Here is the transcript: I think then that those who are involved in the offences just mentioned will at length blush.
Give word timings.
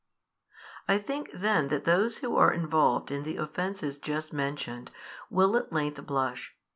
I 0.87 0.97
think 0.97 1.29
then 1.31 1.67
that 1.67 1.83
those 1.83 2.17
who 2.17 2.35
are 2.35 2.51
involved 2.51 3.11
in 3.11 3.21
the 3.21 3.37
offences 3.37 3.99
just 3.99 4.33
mentioned 4.33 4.89
will 5.29 5.55
at 5.55 5.71
length 5.71 6.03
blush. 6.07 6.55